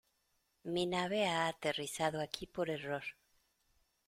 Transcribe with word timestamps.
Mi 0.63 0.85
nave 0.87 1.27
ha 1.27 1.45
aterrizado 1.47 2.19
aquí 2.21 2.47
por 2.47 2.71
error. 2.71 3.03